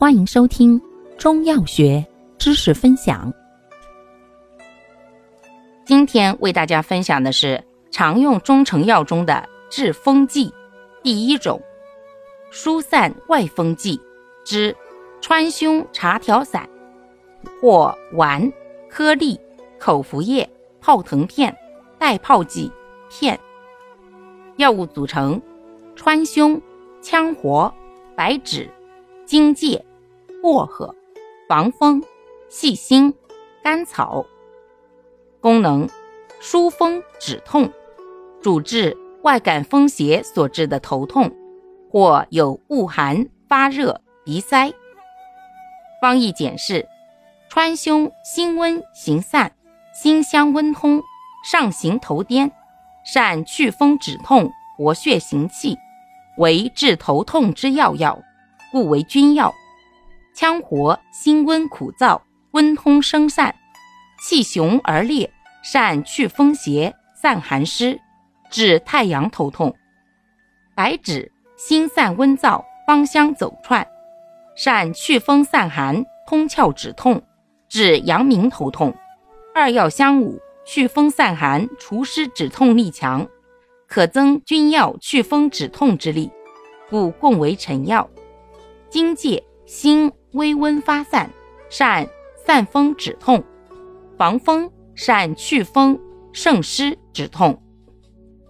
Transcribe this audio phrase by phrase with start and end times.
[0.00, 0.80] 欢迎收听
[1.18, 2.06] 中药学
[2.38, 3.34] 知识分享。
[5.84, 7.60] 今天为大家分享的是
[7.90, 10.54] 常用中成药中的治风剂
[11.02, 11.60] 第一种
[12.52, 14.00] 疏散外风剂
[14.44, 14.72] 之
[15.20, 16.68] 川芎茶调散，
[17.60, 18.52] 或丸、
[18.88, 19.36] 颗粒、
[19.80, 20.48] 口服液、
[20.80, 21.52] 泡腾片、
[21.98, 22.70] 代泡剂
[23.10, 23.36] 片。
[24.58, 25.42] 药物组成：
[25.96, 26.60] 川芎、
[27.02, 27.74] 羌活、
[28.14, 28.70] 白芷、
[29.26, 29.84] 荆芥、
[30.42, 30.94] 薄荷、
[31.48, 32.02] 防风、
[32.48, 33.12] 细辛、
[33.62, 34.24] 甘草。
[35.40, 35.88] 功能：
[36.40, 37.70] 疏风止痛，
[38.40, 41.30] 主治外感风邪所致的头痛，
[41.90, 44.72] 或有恶寒、发热、鼻塞。
[46.00, 46.86] 方义简释：
[47.48, 49.52] 川芎辛温行散，
[49.92, 51.02] 辛香温通，
[51.50, 52.50] 上行头颠。
[53.04, 55.78] 善祛风止痛、活血行气，
[56.36, 58.20] 为治头痛之要药，
[58.70, 59.54] 故为君药。
[60.38, 62.20] 羌活辛温苦燥，
[62.52, 63.52] 温通生散，
[64.22, 65.28] 气雄而烈，
[65.64, 68.00] 善祛风邪、散寒湿，
[68.48, 69.74] 治太阳头痛。
[70.76, 73.84] 白芷辛散温燥，芳香走窜，
[74.54, 77.20] 善祛风散寒、通窍止痛，
[77.68, 78.94] 治阳明头痛。
[79.52, 80.40] 二药相伍。
[80.64, 83.26] 祛风散寒、除湿止痛力强，
[83.88, 86.30] 可增君药祛风止痛之力，
[86.90, 88.06] 故共为臣药。
[88.90, 91.30] 荆芥辛微温发散，
[91.70, 92.08] 善
[92.46, 93.40] 散风止痛；
[94.16, 95.98] 防风善祛风
[96.32, 97.60] 胜湿止痛。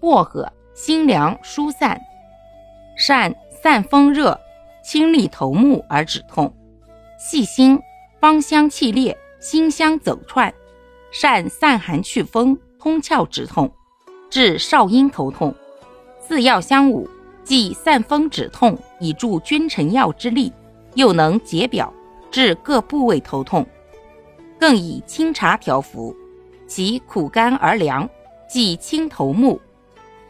[0.00, 2.00] 薄荷辛凉疏散，
[2.96, 4.38] 善散风热、
[4.82, 6.52] 清利头目而止痛。
[7.18, 7.80] 细辛
[8.20, 10.52] 芳香气烈，辛香走窜。
[11.10, 13.72] 善散寒祛风、通窍止痛，
[14.28, 15.54] 治少阴头痛。
[16.20, 17.08] 四药相伍，
[17.42, 20.52] 既散风止痛，以助君臣药之力，
[20.98, 21.94] 又能解表，
[22.28, 23.64] 治各部位头痛。
[24.58, 26.12] 更以清茶调服，
[26.66, 28.08] 其苦甘而凉，
[28.48, 29.60] 既清头目，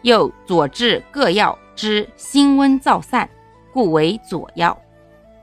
[0.02, 3.26] 又佐治各药之辛温燥散，
[3.72, 4.78] 故为佐药。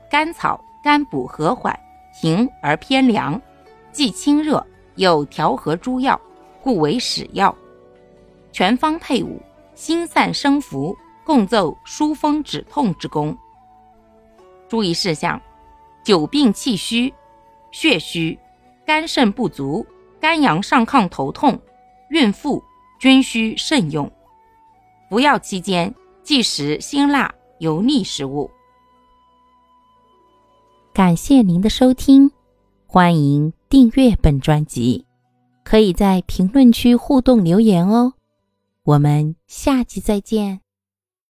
[0.08, 1.76] 甘草甘补和缓，
[2.22, 3.40] 平而偏凉，
[3.90, 4.64] 既清热。
[4.94, 6.18] 又调和诸药，
[6.62, 7.54] 故为使药。
[8.50, 9.42] 全方配伍，
[9.74, 13.36] 心散生服，共奏疏风止痛之功。
[14.68, 15.40] 注意事项：
[16.02, 17.12] 久病气虚、
[17.72, 18.38] 血虚、
[18.84, 19.86] 肝肾不足、
[20.20, 21.60] 肝阳上亢头痛、
[22.10, 22.62] 孕妇
[22.98, 24.10] 均需慎用。
[25.08, 28.50] 服药期间忌食辛辣油腻食物。
[30.92, 32.30] 感谢您的收听，
[32.86, 33.52] 欢迎。
[33.68, 35.06] 订阅本专辑，
[35.64, 38.14] 可以在评论区互动留言哦。
[38.84, 40.60] 我们下期再见。